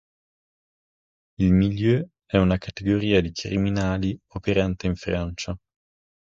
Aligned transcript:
Il 1.37 1.53
Milieu 1.53 2.09
è 2.25 2.37
una 2.37 2.57
categoria 2.57 3.21
di 3.21 3.31
criminali 3.31 4.19
operante 4.29 4.87
in 4.87 4.95
Francia. 4.95 5.55